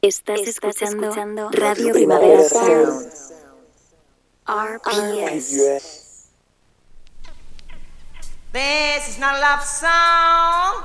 [0.00, 3.10] Estás, escuchando, Radio Primavera Sound.
[4.46, 6.28] RPS.
[8.52, 10.84] This is not a love song.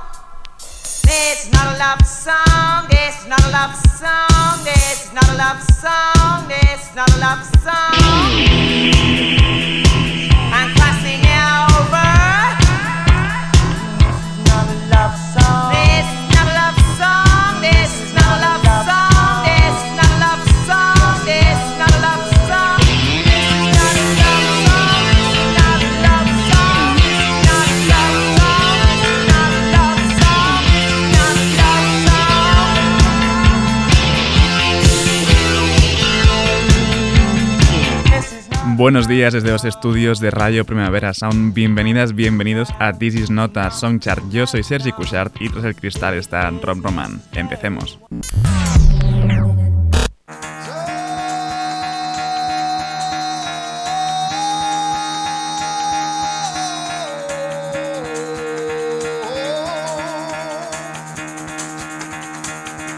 [1.04, 2.88] This is not a love song.
[2.90, 4.64] This is not a love song.
[4.64, 6.48] This is not a love song.
[6.48, 8.93] This is not a love song.
[38.76, 41.54] Buenos días desde los estudios de Radio Primavera Sound.
[41.54, 44.00] Bienvenidas, bienvenidos a This Is Not a Song.
[44.30, 47.22] Yo soy Sergi Cushart y tras el cristal está Rob Roman.
[47.34, 48.00] Empecemos.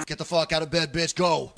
[0.06, 1.52] Get the fuck out of bed, bitch, go.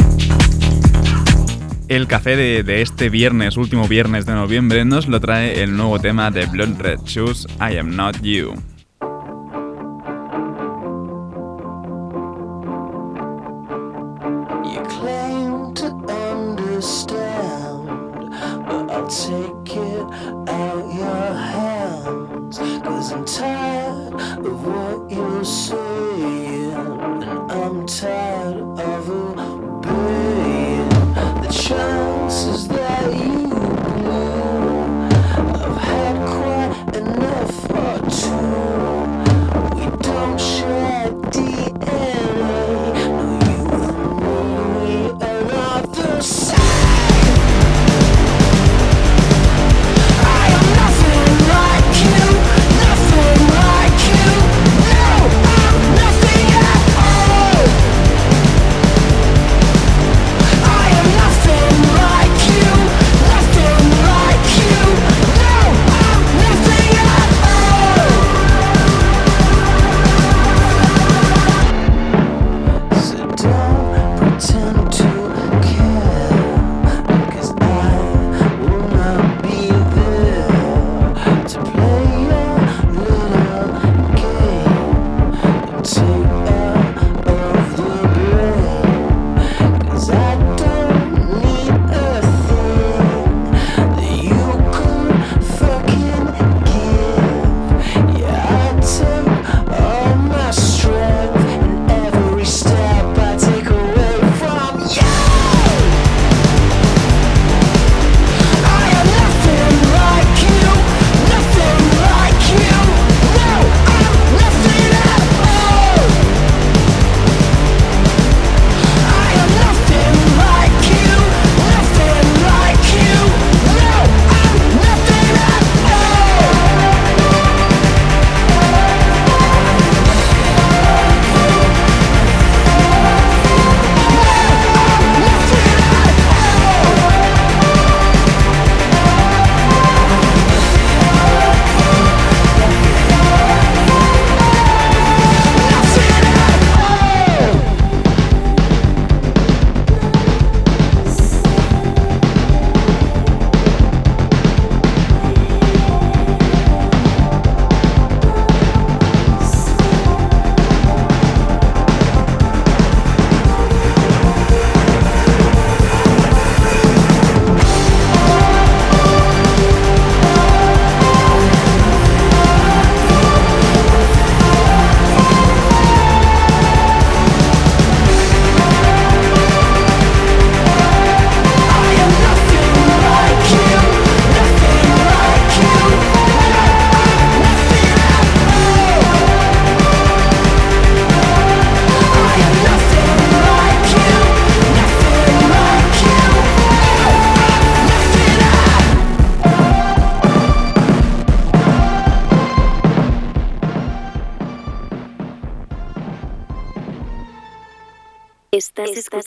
[1.89, 6.31] El café de, este viernes, último viernes de noviembre, nos lo trae el nuevo tema
[6.31, 8.53] de Blood Red Shoes, I Am Not You.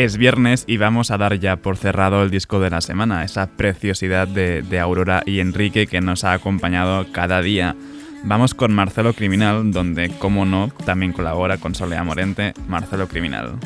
[0.00, 3.48] Es viernes y vamos a dar ya por cerrado el disco de la semana, esa
[3.48, 7.76] preciosidad de, Aurora y Enrique que nos ha acompañado cada día.
[8.24, 13.58] Vamos con Marcelo Criminal, donde, como no, también colabora con Solea Morente, Marcelo Criminal.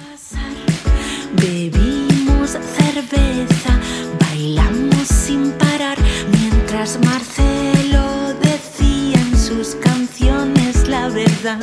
[1.40, 3.78] Bebimos cerveza,
[4.18, 5.98] bailamos sin parar,
[6.32, 11.60] mientras Marcelo decía en sus canciones la verdad.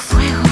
[0.00, 0.51] fuego.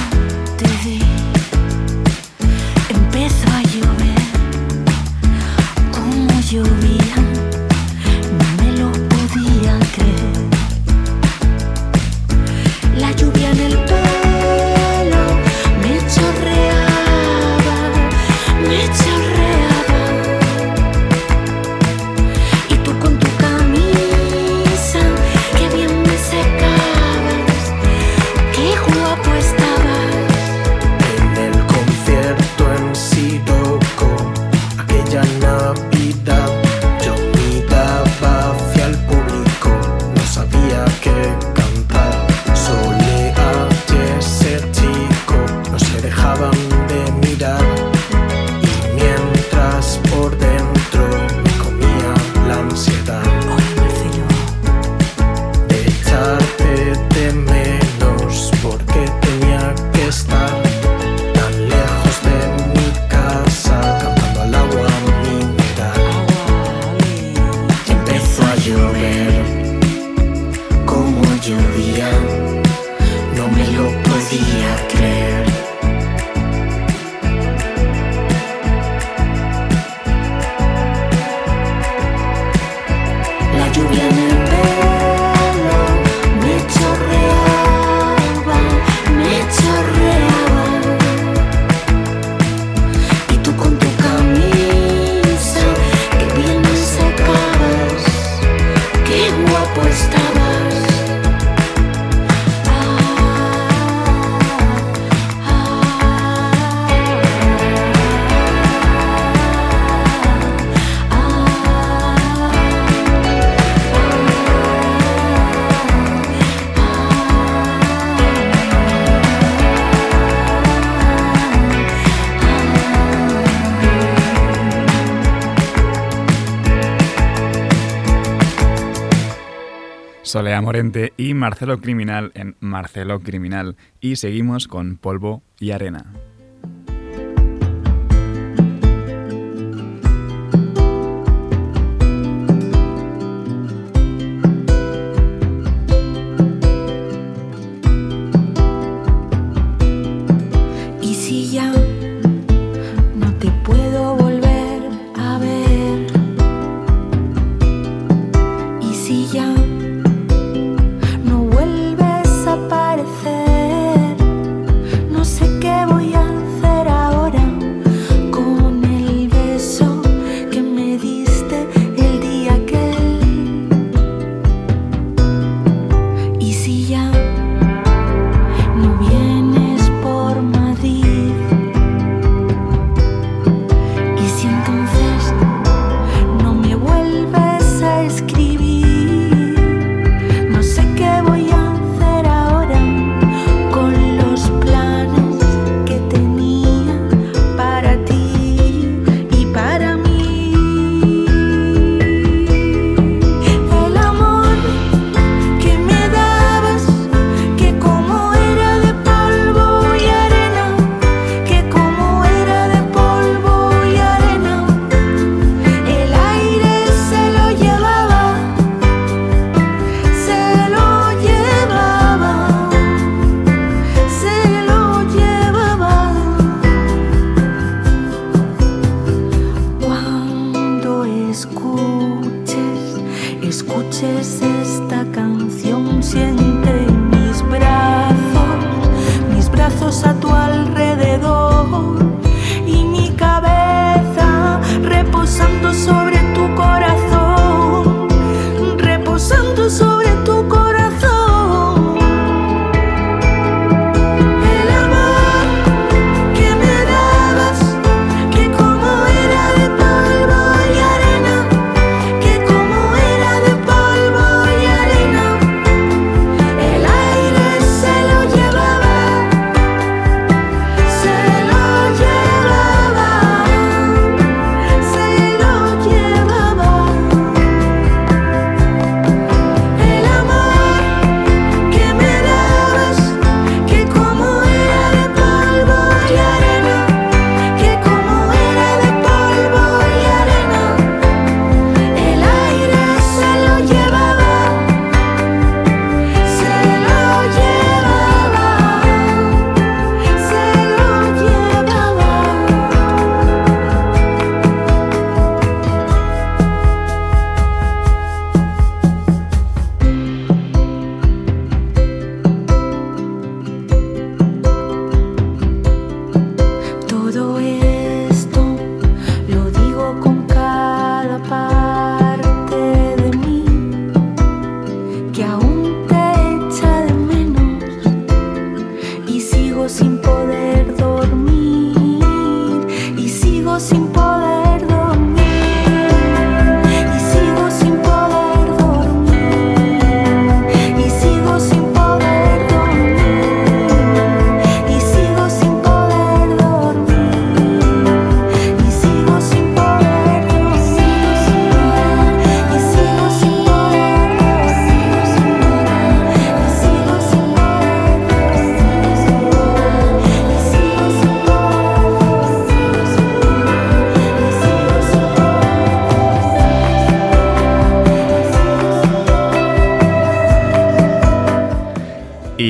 [130.31, 133.75] Solea Morente y Marcelo Criminal en Marcelo Criminal.
[133.99, 136.05] Y seguimos con Polvo y Arena.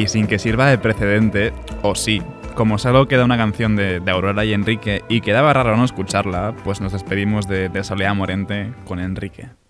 [0.02, 1.54] Y sin que sirva de precedente,
[1.84, 2.24] o sí,
[2.56, 6.82] como solo queda una canción de, Aurora y Enrique y quedaba raro no escucharla, pues
[6.82, 9.61] nos despedimos de, de Soleá Morente con Enrique.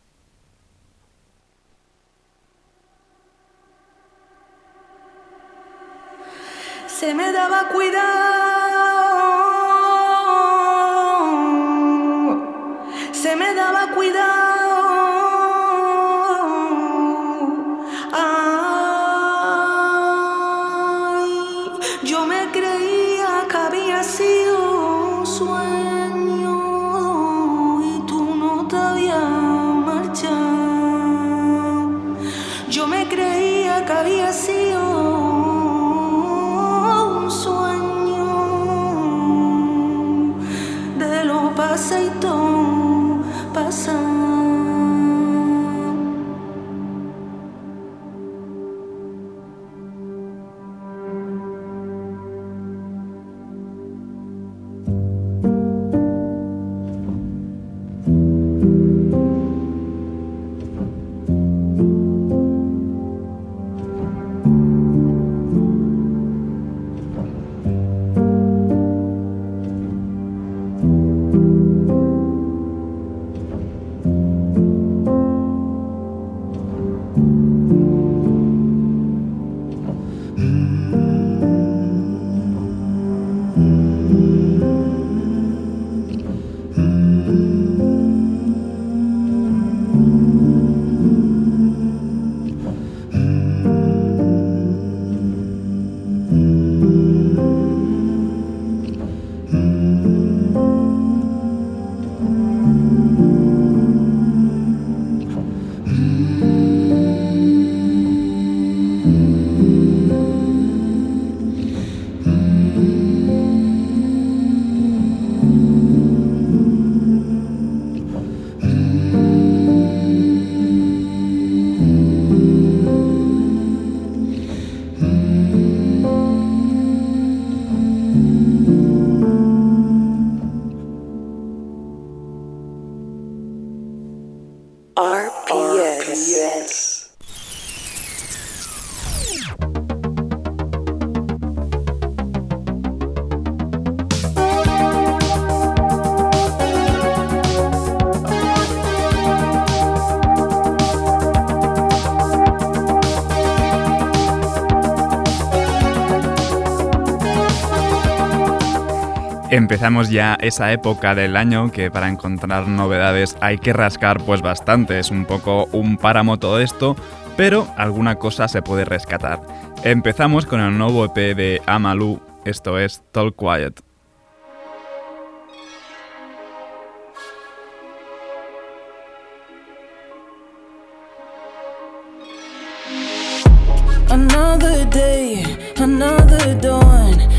[159.72, 165.00] Empezamos ya esa época del año que para encontrar novedades hay que rascar pues bastante,
[165.00, 166.98] es un poco un páramo todo esto,
[167.38, 169.40] pero alguna cosa se puede rescatar.
[169.86, 173.82] Empezamos con el nuevo EP de Amalu, esto es Talk Quiet.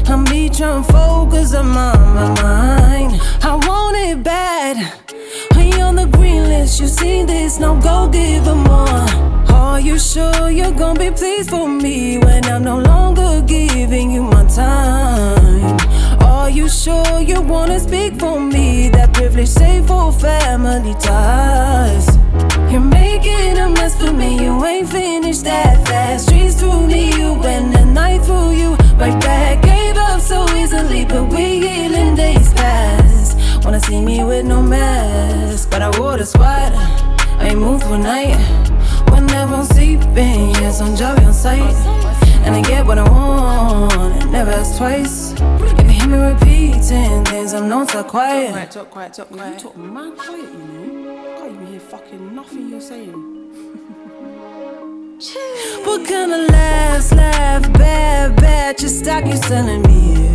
[0.08, 3.20] I'm be trying to focus on my, my mind.
[3.42, 4.76] I want it bad.
[5.54, 6.80] Are on the green list?
[6.80, 7.58] You see this?
[7.58, 9.06] Now go give them more.
[9.54, 14.22] Are you sure you're gonna be pleased for me when I'm no longer giving you
[14.22, 15.78] my time?
[16.20, 18.88] Are you sure you wanna speak for me?
[18.88, 22.06] That privilege safe for family ties.
[22.70, 26.26] You're making a mess for me, you ain't finished that fast.
[26.26, 28.76] Streets through me, you and the night through you.
[28.96, 29.71] Right back,
[30.22, 33.64] so easily, but we healing days past.
[33.64, 36.76] Wanna see me with no mask, but I wore the sweater.
[37.40, 38.36] I ain't moved for night.
[39.10, 41.74] When everyone's sleeping, yes, I'm jolly on sight.
[42.44, 45.32] And I get what I want, never ask twice.
[45.78, 48.70] If you hear me repeating things, I'm not so quiet.
[48.70, 49.54] Talk quiet, talk quiet, talk quiet.
[49.54, 51.36] You talk mad quiet, you know.
[51.38, 53.31] Can't even hear fucking nothing you're saying.
[55.22, 60.31] What kind of laughs, laugh, bad, bad, just stop you selling me?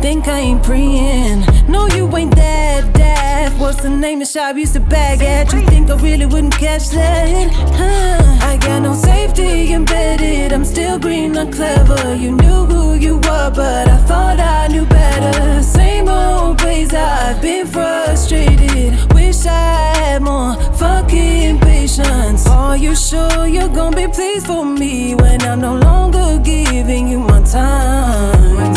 [0.00, 1.44] Think I ain't preying?
[1.68, 3.58] No, you ain't that, deaf.
[3.58, 5.52] What's the name the shop used to bag at?
[5.52, 7.50] You think I really wouldn't catch that?
[7.52, 8.46] Huh?
[8.50, 10.52] I got no safety embedded.
[10.52, 12.14] I'm still green, not clever.
[12.14, 15.62] You knew who you were, but I thought I knew better.
[15.62, 19.12] Same old ways I've been frustrated.
[19.14, 22.46] Wish I had more fucking patience.
[22.46, 27.20] Are you sure you're gonna be pleased for me when I'm no longer giving you
[27.20, 28.74] my time?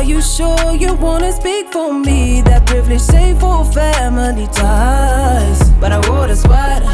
[0.00, 2.40] Are you sure you wanna speak for me?
[2.40, 5.60] That privilege safe for family ties.
[5.78, 6.86] But I wore the sweater,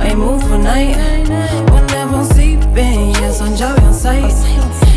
[0.00, 0.96] I ain't moved for night.
[1.70, 4.34] When everyone's sleeping, yes, I'm jolly on sight.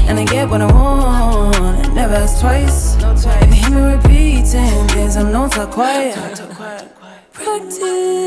[0.07, 1.93] And I get what I want.
[1.93, 2.95] Never ask twice.
[3.43, 6.15] If you hear me repeating things, I'm not so quiet.
[7.33, 8.22] Practice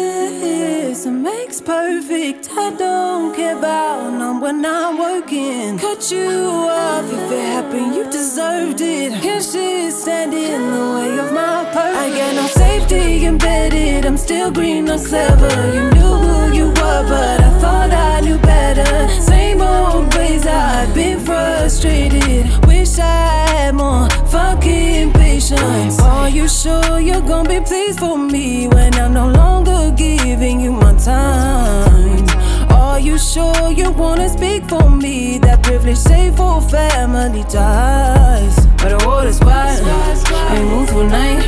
[1.47, 2.49] makes perfect.
[2.51, 5.79] I don't care about none when I'm working.
[5.79, 9.13] Cut you off if it happened, you deserved it.
[9.23, 12.03] Can't shit stand in the way of my purpose.
[12.05, 14.07] I got no safety embedded.
[14.07, 15.55] I'm still green, not clever.
[15.77, 18.93] You knew who you were, but I thought I knew better.
[19.21, 22.47] Same old ways, I've been frustrated.
[22.67, 25.13] Wish I had more fucking
[25.49, 26.01] patience.
[26.01, 30.73] Are you sure you're gonna be pleased for me when I'm no longer giving you
[30.73, 32.27] my time?
[32.71, 35.39] Are you sure you wanna speak for me?
[35.39, 38.67] That privilege safe for family ties.
[38.79, 41.47] But the water's wide, I move through night.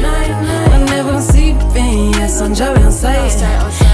[0.75, 3.88] I never sleeping, yes, I'm Jerry on sight.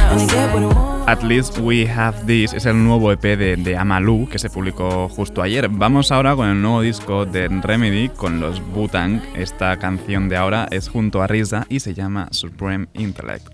[1.07, 5.09] At Least We Have This es el nuevo EP de, de Amalu que se publicó
[5.09, 5.69] justo ayer.
[5.69, 9.21] Vamos ahora con el nuevo disco de Remedy con los Butang.
[9.35, 13.49] Esta canción de ahora es junto a Risa y se llama Supreme Intellect.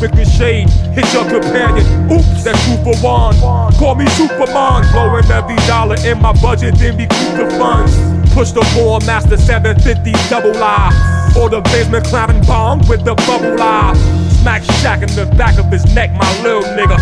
[0.00, 1.84] Ricochet, hit your companion.
[2.10, 3.34] Oops, that's two for one.
[3.74, 7.94] Call me Superman, blowing every dollar in my budget, then recoup the funds.
[8.32, 10.92] Push the ball, master 750 double lie.
[11.36, 13.94] Or the basement climbing bomb with the bubble eye.
[14.40, 16.96] Smack shack in the back of his neck, my little nigga.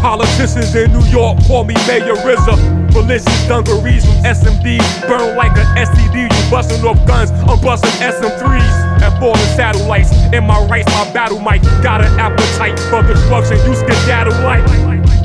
[0.00, 2.92] Politicians in New York call me Mayor RZA.
[2.94, 6.22] Malicious dungarees from SMD burn like an STD.
[6.22, 8.87] You busting off guns, I'm busting SM3s and
[9.18, 10.10] falling satellites.
[10.32, 13.58] In my rights, my battle mic got an appetite for destruction.
[13.66, 14.64] You skedaddle like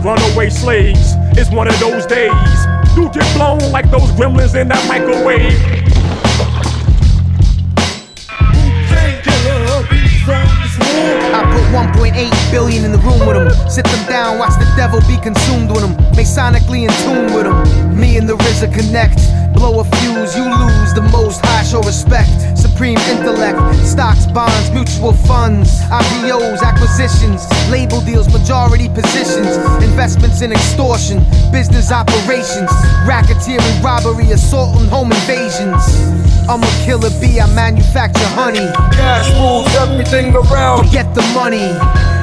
[0.03, 1.13] runaway slaves.
[1.37, 2.31] It's one of those days.
[2.95, 5.57] You get blown like those gremlins in that microwave.
[11.33, 11.65] I put
[12.03, 13.49] 1.8 billion in the room with them.
[13.69, 15.95] Sit them down, watch the devil be consumed with them.
[16.13, 17.99] Masonically in tune with them.
[17.99, 19.17] Me and the RZA connect.
[19.53, 22.29] Blow a fuse, you lose the most high show respect.
[22.57, 31.19] Supreme intellect, stocks, bonds, mutual funds, IPOs, acquisitions, label deals, majority positions, investments in extortion,
[31.51, 32.69] business operations,
[33.09, 35.81] racketeering, robbery, assault, and home invasions.
[36.49, 38.67] I'm a killer bee, I manufacture honey.
[38.93, 40.85] Cash rules everything around.
[40.85, 41.71] Forget the money.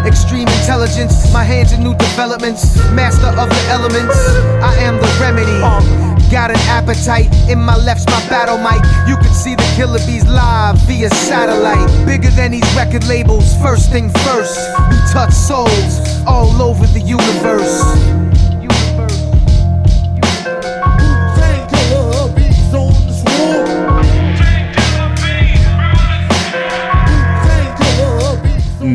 [0.06, 2.76] Extreme intelligence, my hands in new developments.
[2.92, 4.16] Master of the elements,
[4.62, 5.58] I am the remedy.
[5.62, 5.99] Uh,
[6.30, 8.80] Got an appetite, in my left's my battle mic.
[9.08, 12.06] You can see the killer bees live via satellite.
[12.06, 14.56] Bigger than these record labels, first thing first.
[14.90, 18.29] We touch souls all over the universe.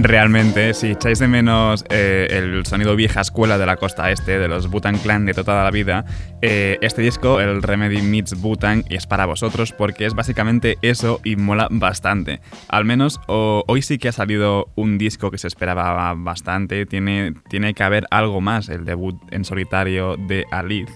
[0.01, 4.47] Realmente, si echáis de menos eh, el sonido vieja escuela de la costa este, de
[4.47, 6.05] los Butan Clan de toda la vida,
[6.41, 11.36] eh, este disco, el Remedy Meets Butan, es para vosotros porque es básicamente eso y
[11.36, 12.41] mola bastante.
[12.67, 17.73] Al menos hoy sí que ha salido un disco que se esperaba bastante, tiene, tiene
[17.73, 20.93] que haber algo más, el debut en solitario de Alice.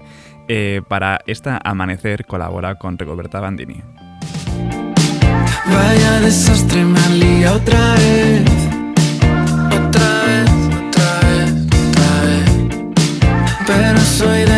[0.48, 3.84] Eh, para esta Amanecer colabora con Rigoberta Bandini.
[5.68, 8.79] Vaya desastre, me otra vez.
[13.70, 14.49] Pero soy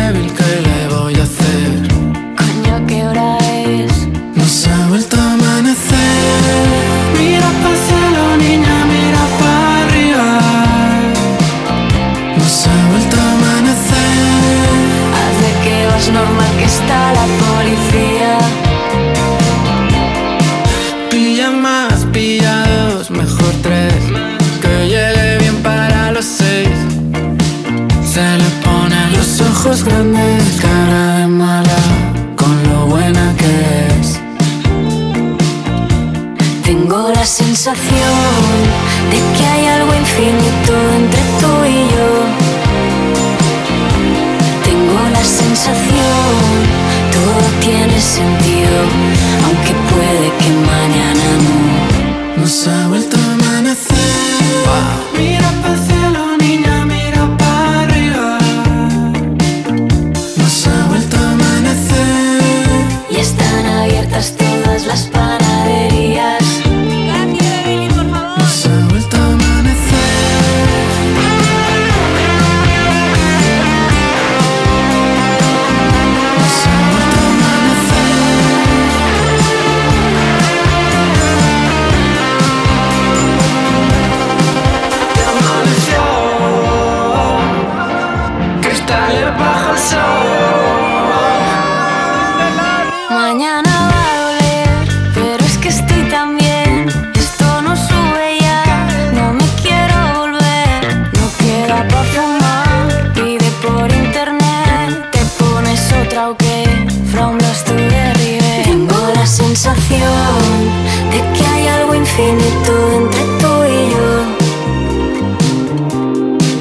[112.12, 114.10] infinito entre tú y yo.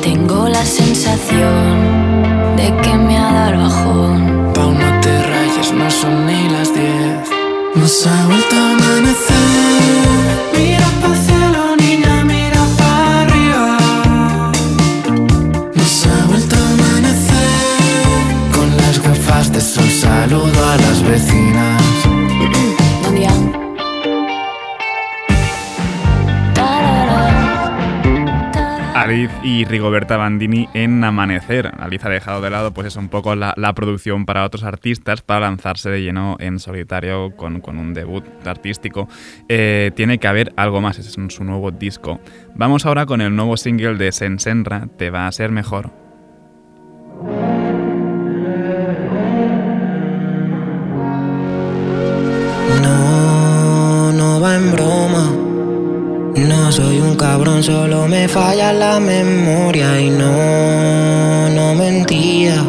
[0.01, 4.51] Tengo la sensación de que me ha dado el bajón.
[4.53, 7.29] Pau, no te rayes, no son ni las diez.
[7.75, 9.30] Nos ha vuelto a amanecer.
[29.43, 31.71] Y Rigoberta Bandini en Amanecer.
[31.79, 35.21] Aliz ha dejado de lado pues eso, un poco la, la producción para otros artistas
[35.21, 39.07] para lanzarse de lleno en solitario con, con un debut artístico.
[39.49, 42.19] Eh, tiene que haber algo más, es su nuevo disco.
[42.55, 46.00] Vamos ahora con el nuevo single de Sensenra, Te va a ser mejor.
[56.71, 62.63] Soy un cabrón, solo me falla la memoria y no, no mentía.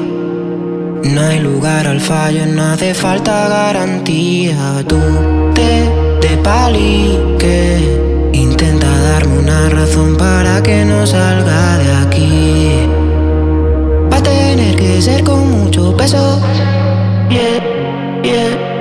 [1.05, 4.83] No hay lugar al fallo, no hace falta garantía.
[4.89, 4.99] Tú
[5.55, 5.89] te,
[6.21, 8.31] te palique.
[8.33, 12.87] Intenta darme una razón para que no salga de aquí.
[14.13, 16.41] Va a tener que ser con mucho peso.
[17.31, 18.72] Yeah, yeah.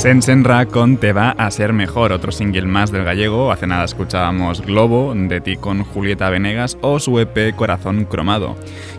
[0.00, 3.52] Sensenra con Te va a ser mejor, otro single más del gallego.
[3.52, 8.56] Hace nada escuchábamos Globo, de ti con Julieta Venegas, o su EP Corazón Cromado.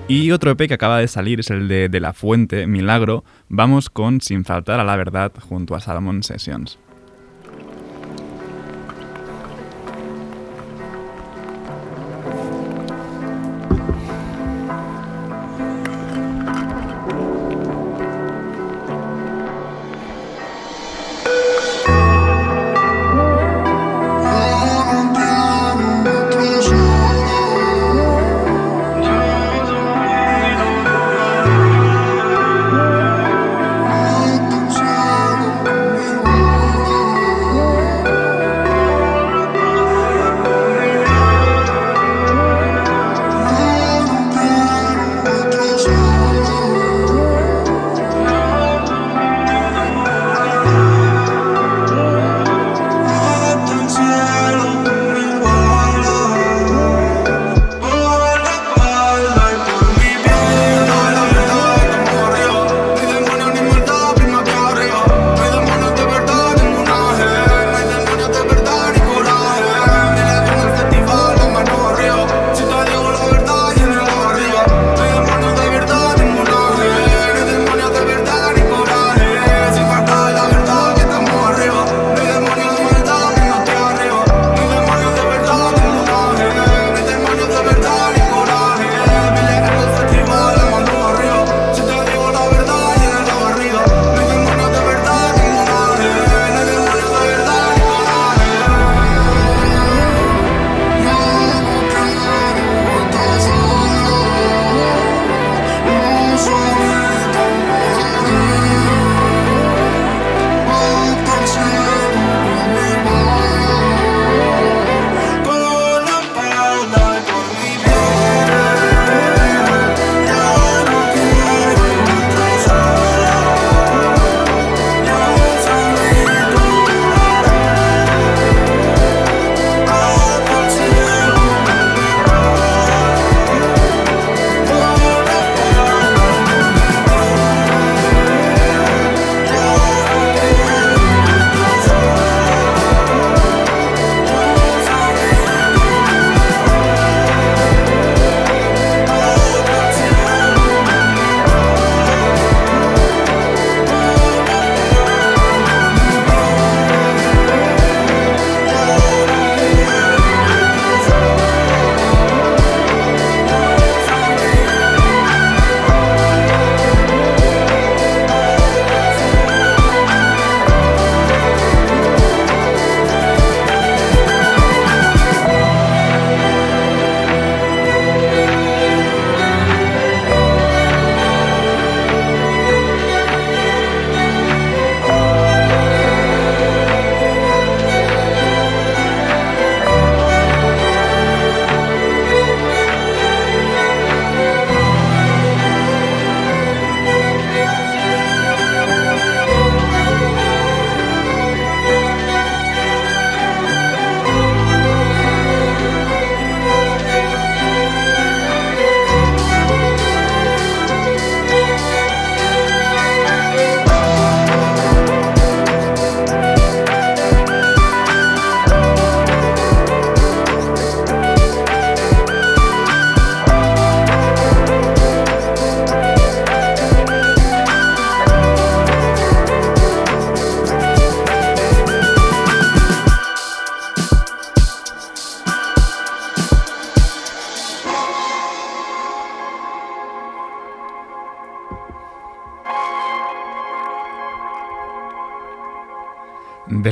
[0.08, 3.24] Y otro EP que acaba de salir es el de De la Fuente, Milagro.
[3.50, 6.78] Vamos con Sin faltar a la verdad junto a Salomon Sessions.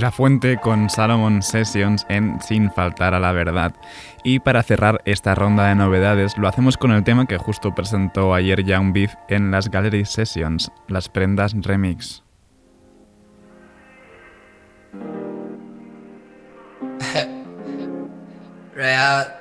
[0.02, 3.74] La Fuente con Salomon Sessions en Sin faltar a la verdad.
[4.24, 8.34] Y para cerrar esta ronda de novedades, lo hacemos con el tema que justo presentó
[8.34, 12.24] ayer Young Beef en las Gallery Sessions, las prendas remix.
[18.76, 19.36] Real.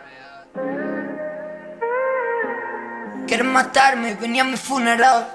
[3.26, 5.28] Quieren matarme, venía a mi funeral.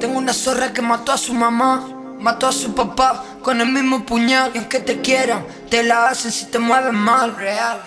[0.00, 1.88] Tengo una zorra que mató a su mamá.
[2.18, 4.50] Mató a su papá con el mismo puñal.
[4.54, 7.80] Y aunque te quieran, te la hacen si te mueves mal, real.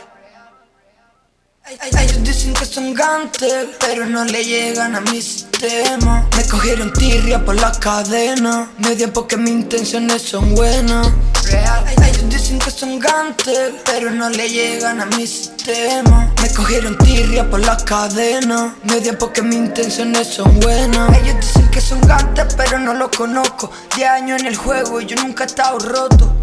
[1.70, 6.28] Ellos dicen que son gantes, pero no le llegan a mi sistema.
[6.36, 8.72] Me cogieron tirria por la cadena.
[8.80, 11.10] Me dio porque mis intenciones son buenas.
[11.44, 11.86] Real.
[12.08, 16.34] Ellos dicen que son gantes, pero no le llegan a mi sistema.
[16.42, 18.76] Me cogieron tirria por la cadena.
[18.86, 21.16] Me dio porque mis intenciones son buenas.
[21.20, 23.70] Ellos dicen que son gantes, pero no lo conozco.
[23.96, 26.36] De años en el juego y yo nunca he estado roto.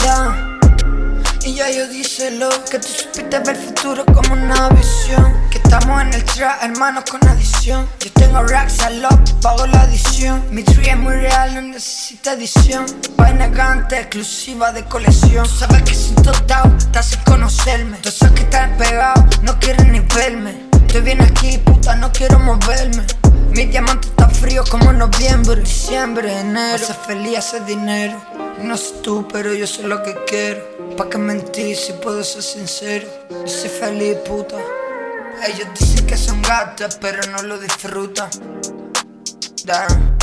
[1.47, 5.33] Y ya yo díselo, que tú supiste ver el futuro como una visión.
[5.49, 7.89] Que estamos en el trap, hermanos con adición.
[8.01, 10.43] Yo tengo racks al up, pago la adición.
[10.51, 12.85] Mi tree es muy real, no necesita edición.
[13.17, 15.47] Vaina gante, exclusiva de colección.
[15.47, 17.99] Sabes que sin total, estás sin conocerme.
[17.99, 20.67] Todos esos que están pegados, no quieren ni verme.
[20.89, 23.05] Estoy bien aquí, puta, no quiero moverme.
[23.53, 26.85] Mi diamante está frío como noviembre, diciembre, enero.
[26.85, 28.21] Ser feliz, hacer dinero.
[28.65, 30.76] No sé tú, pero yo sé lo que quiero.
[30.97, 33.07] ¿Pa' qué mentir si puedo ser sincero?
[33.29, 34.57] Yo soy feliz, puta.
[35.47, 38.31] Ellos dicen que son gatas, pero no lo disfrutan.
[39.67, 40.17] Damn.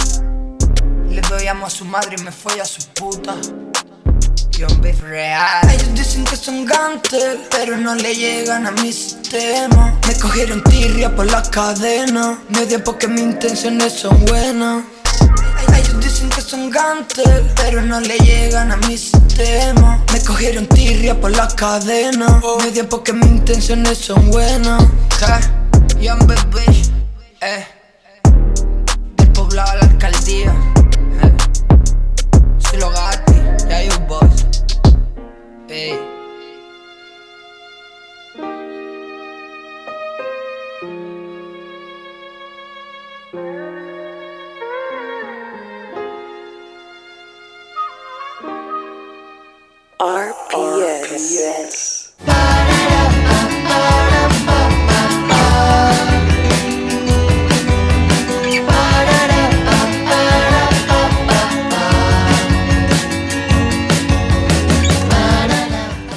[1.09, 3.35] Le doy amo a su madre y me fui a su puta.
[4.49, 5.69] Yo un beef real.
[5.69, 9.99] Ellos dicen que son gantes, pero no le llegan a mi sistema.
[10.07, 12.39] Me cogieron tirria por la cadena.
[12.49, 14.85] Me porque mis intenciones son buenas.
[16.45, 17.25] Son gantes,
[17.55, 20.03] pero no le llegan a mi sistema.
[20.11, 22.41] Me cogieron tirria por la cadena.
[22.61, 24.83] Me dio porque mis intenciones son buenas.
[25.99, 26.91] Young baby,
[27.41, 27.65] eh.
[29.15, 30.53] Del poblado a la alcaldía.
[31.23, 32.77] Eh.
[32.77, 33.33] Lo gati,
[33.67, 34.45] ya you boys.
[35.69, 36.12] Ey.
[50.03, 51.93] RPS.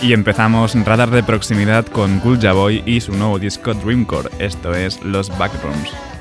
[0.03, 5.01] Y empezamos radar de proximidad con Gulja Boy y su nuevo disco Dreamcore, esto es
[5.05, 6.16] Los Backrooms.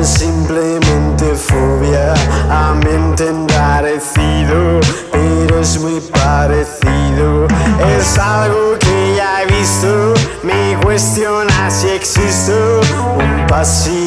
[0.00, 2.14] O simplemente fobia,
[2.48, 4.80] ambiente enrarecido,
[5.12, 7.46] pero es muy parecido,
[7.98, 12.80] es algo que ya he visto, me cuestiona si existo,
[13.18, 13.99] un pasillo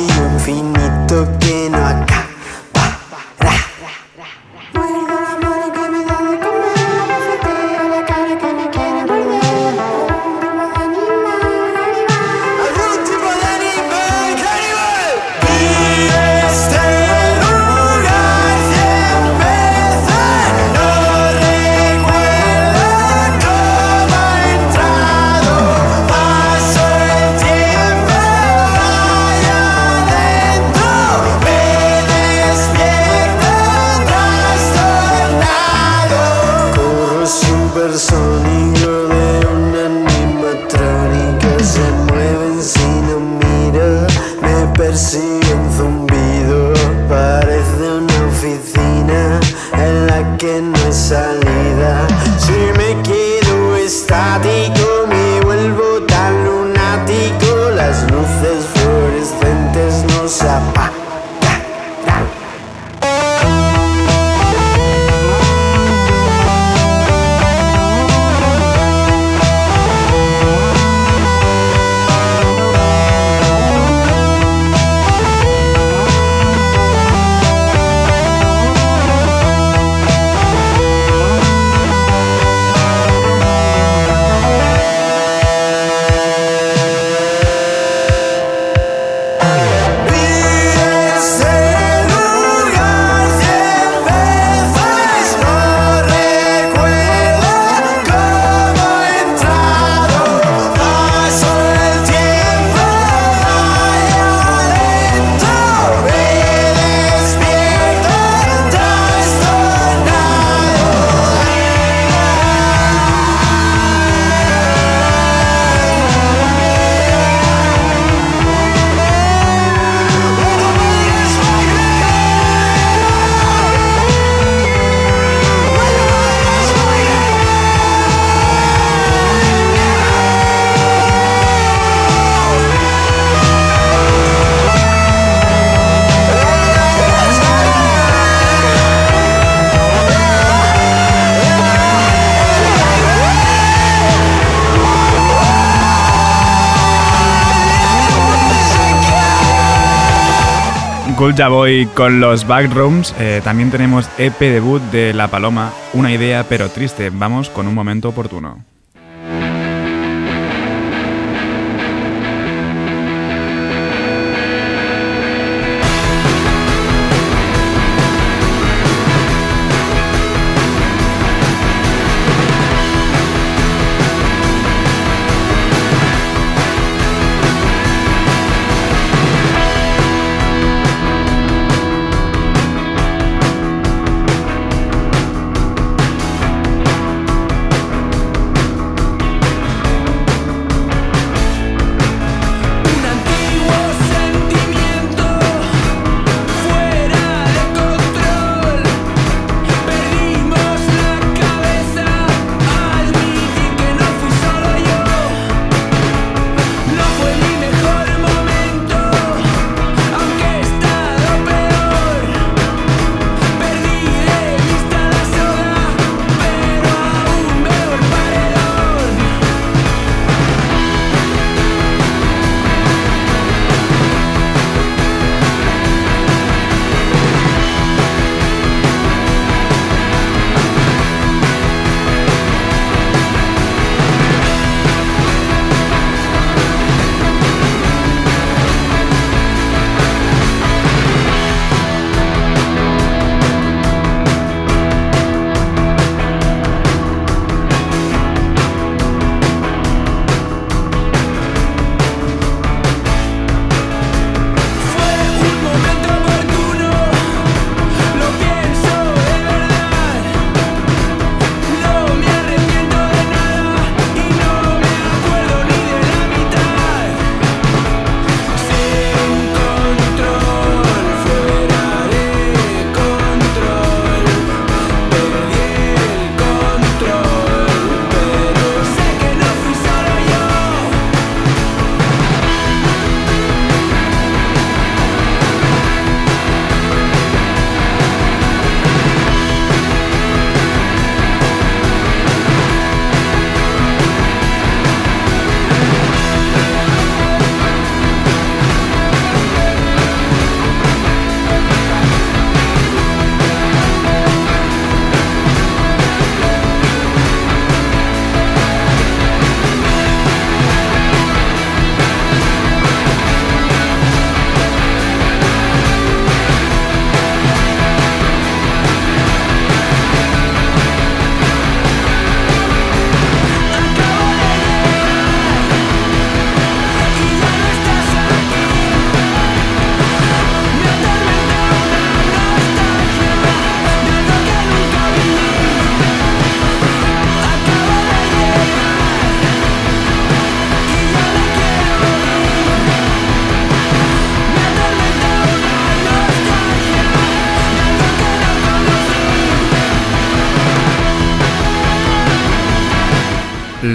[151.34, 153.16] Skull Boy con los Backrooms.
[153.20, 157.10] Eh, también tenemos EP debut de La Paloma, una idea pero triste.
[157.10, 158.73] Vamos con un momento oportuno.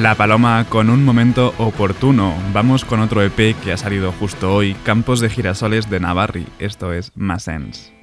[0.03, 2.32] La Paloma con un momento oportuno.
[2.53, 6.46] Vamos con otro EP que ha salido justo hoy, Campos de Girasoles de Navarri.
[6.61, 7.97] Esto es encesa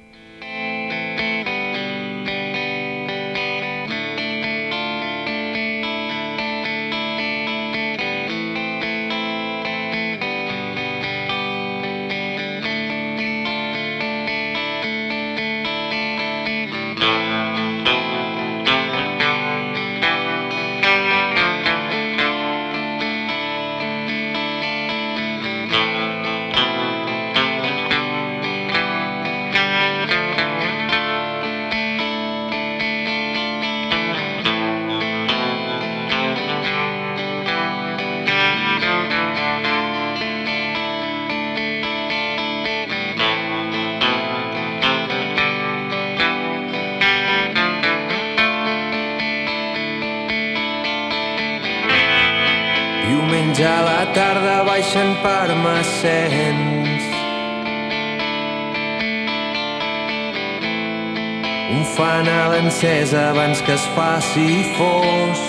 [63.96, 65.40] faci fos.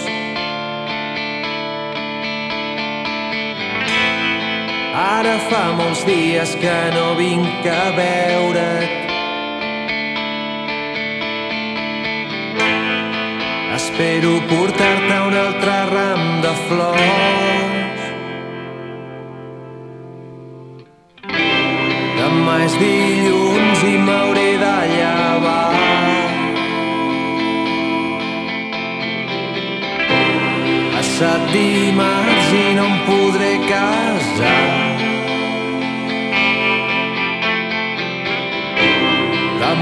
[4.95, 8.95] Ara fa molts dies que no vinc a veure't.
[13.77, 17.57] Espero portar-te un altre ram de flors.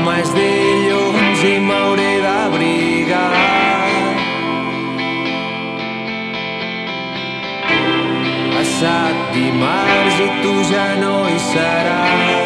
[0.06, 3.24] Demà és dilluns i m'hauré d'abrigar.
[8.54, 12.45] Passat dimarts i tu ja no hi seràs.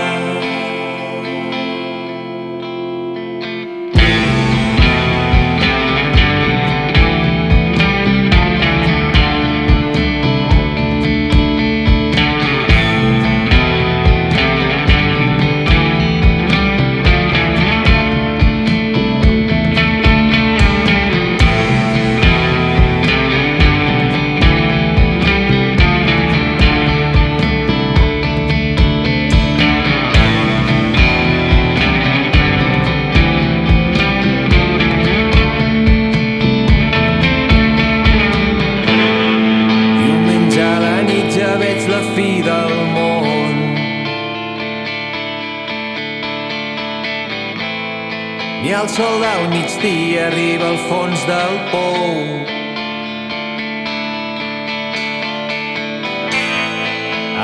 [48.99, 52.09] Sol del migdia arriba al fons del pou.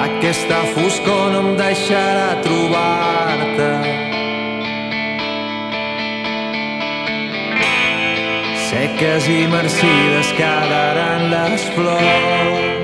[0.03, 3.71] Aquesta foscor no em deixarà trobar-te.
[8.67, 12.74] Seques i marcides quedaran les flors.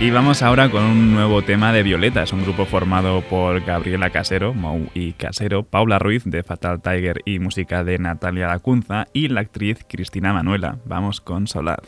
[0.00, 2.22] Y vamos ahora con un nuevo tema de Violeta.
[2.22, 7.20] Es un grupo formado por Gabriela Casero, Mou y Casero, Paula Ruiz de Fatal Tiger
[7.24, 10.78] y música de Natalia Lacunza y la actriz Cristina Manuela.
[10.84, 11.82] Vamos con Solar.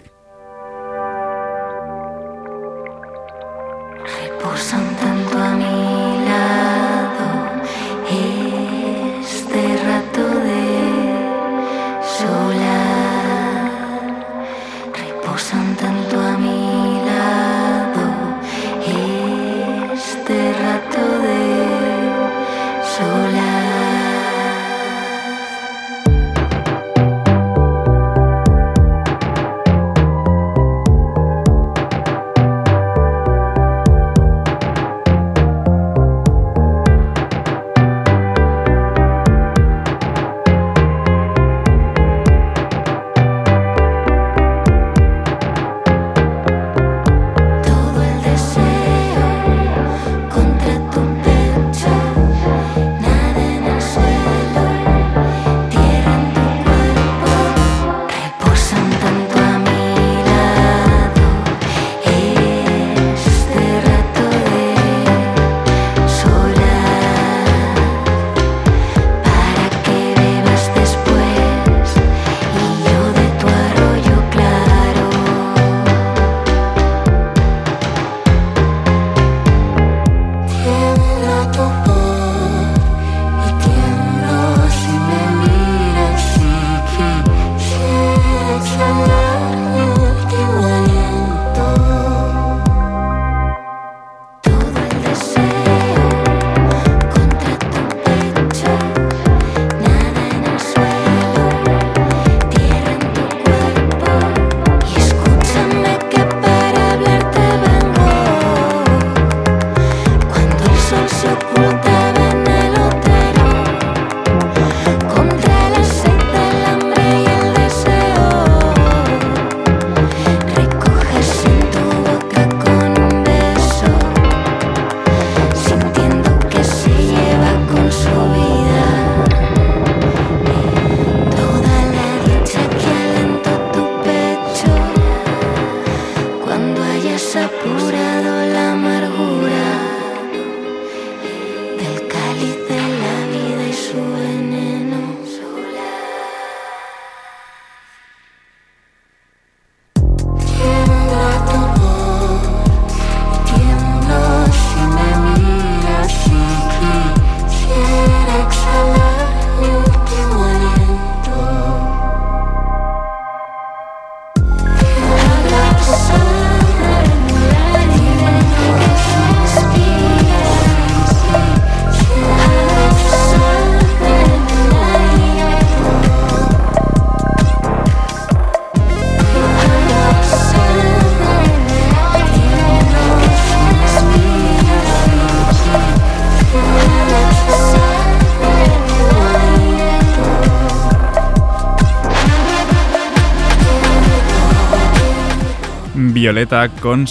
[196.43, 197.07] Violeta con.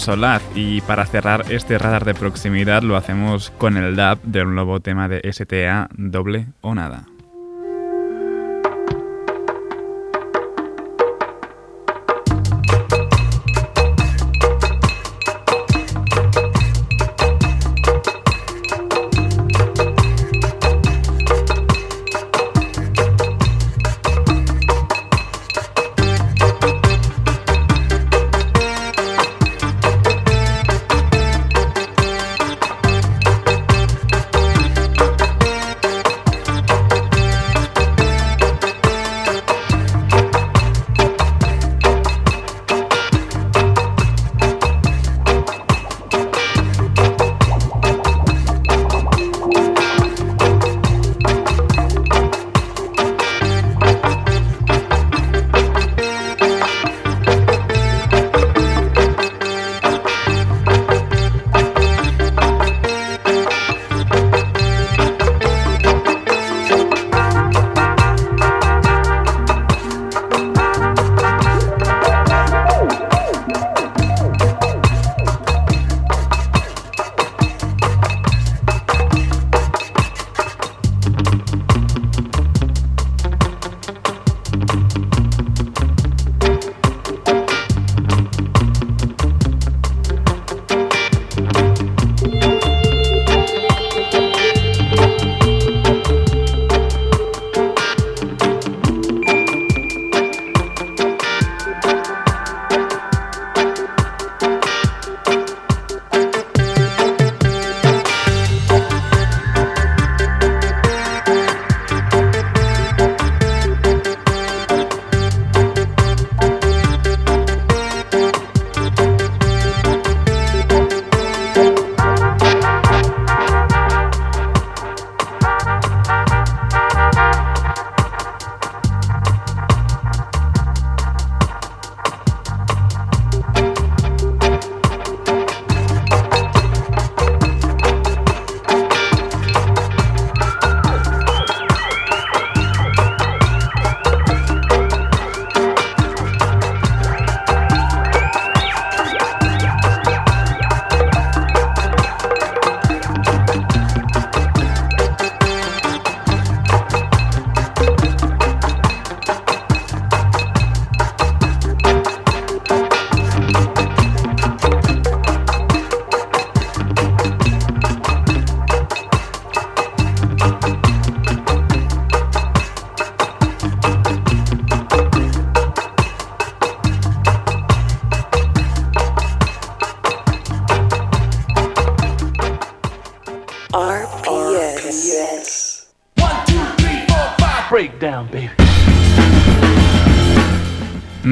[0.54, 5.08] Y para cerrar este radar de proximidad lo hacemos con el DAP del nuevo tema
[5.08, 7.11] de STA, doble o nada.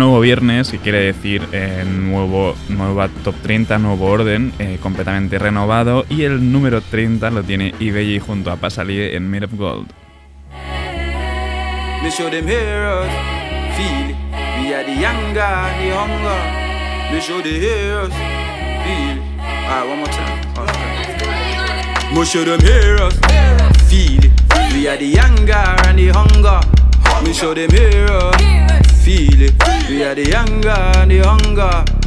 [0.01, 6.07] Viernes, que quiere decir eh, nuevo, nueva top 30, nuevo orden, eh, completamente renovado.
[6.09, 9.89] Y el número 30 lo tiene eBay junto a Pasalie en Made of Gold.
[12.01, 12.31] Feel
[14.61, 16.41] We the younger, the hunger.
[17.13, 18.13] Me the heroes,
[18.85, 19.31] feel
[19.73, 19.85] Ah,
[22.61, 23.15] heroes
[29.01, 29.55] feel it.
[29.89, 32.00] We are the younger and the hunger.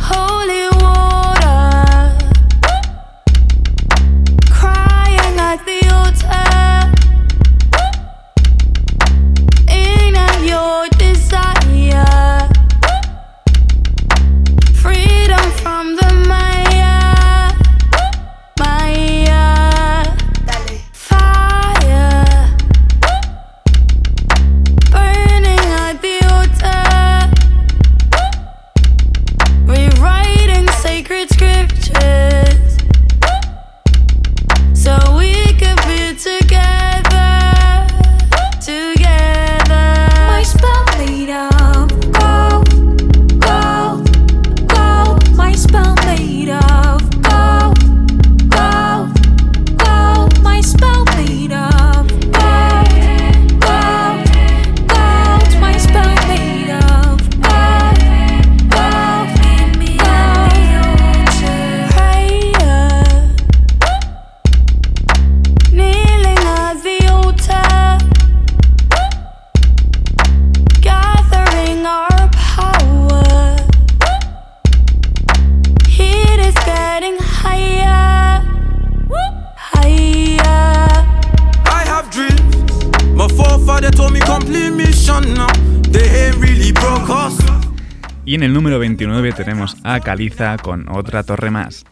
[88.44, 91.86] En el número 29 tenemos a Caliza con otra torre más.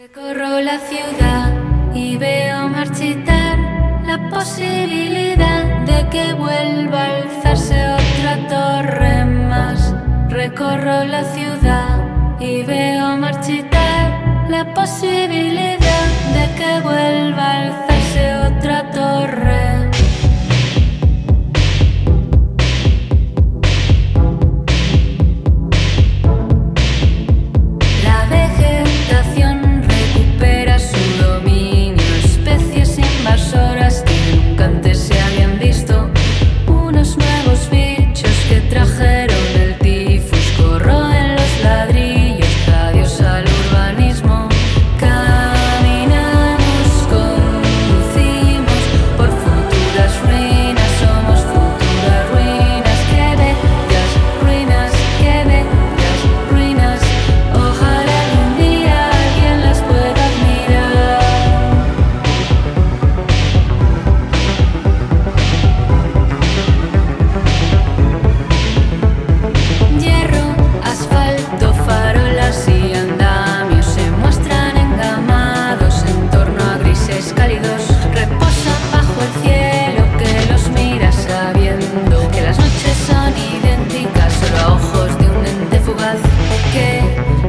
[0.00, 1.52] Recorro la ciudad
[1.96, 3.58] y veo marchitar
[4.06, 9.96] la posibilidad de que vuelva a alzarse otra torre más.
[10.28, 17.85] Recorro la ciudad y veo marchitar la posibilidad de que vuelva a alzarse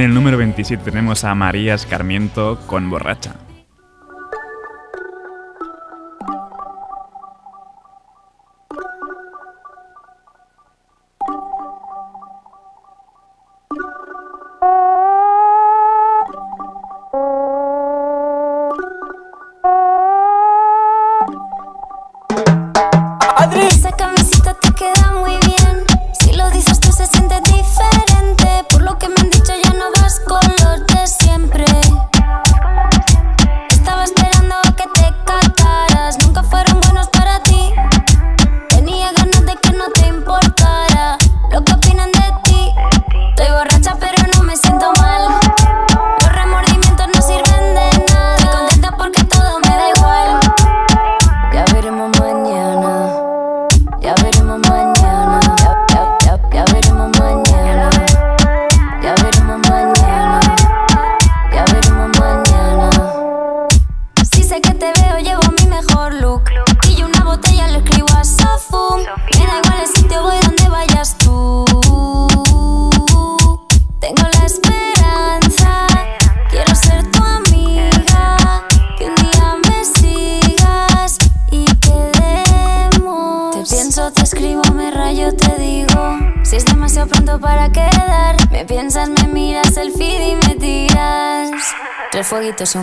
[0.00, 3.34] en el número 27 tenemos a María Escarmiento con Borracha.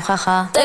[0.10, 0.57] Es un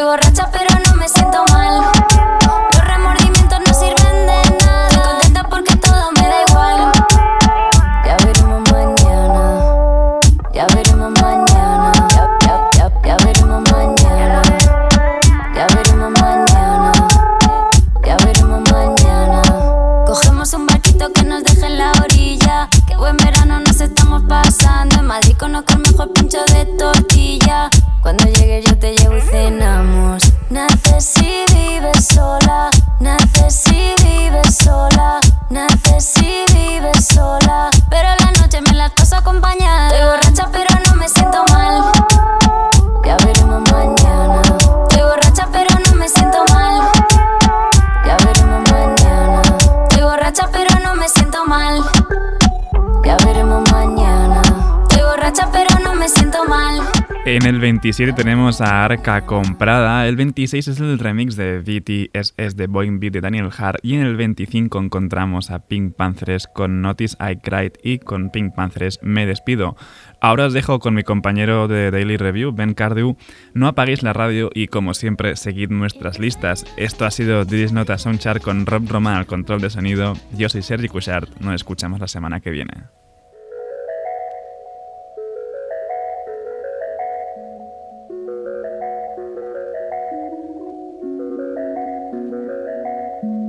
[57.63, 63.13] 27 tenemos a Arca Comprada, el 26 es el remix de BTSS de Boeing Beat
[63.13, 67.75] de Daniel Hart y en el 25 encontramos a Pink Panthers con Notice I Cried
[67.85, 69.77] y con Pink Panthers Me Despido.
[70.21, 73.17] Ahora os dejo con mi compañero de Daily Review, Ben Cardew.
[73.55, 76.65] No apaguéis la radio y como siempre seguid nuestras listas.
[76.77, 80.15] Esto ha sido This Nota Soundchart con Rob Roman al control de sonido.
[80.37, 82.73] Yo soy Sergi Cushart, nos escuchamos la semana que viene.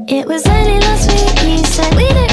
[0.08, 2.33] It was early last week, you said we don't